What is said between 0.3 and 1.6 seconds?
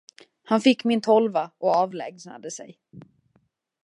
Han fick min tolva